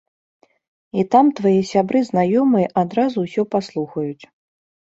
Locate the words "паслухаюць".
3.53-4.23